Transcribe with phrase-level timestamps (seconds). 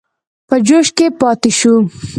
[0.47, 1.75] په جوش کې پاته شو.